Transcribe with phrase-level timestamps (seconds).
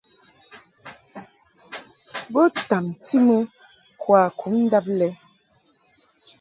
[2.31, 3.37] Bo tamti mɨ
[4.01, 5.13] kwakum ndab bɛ mɛʼ.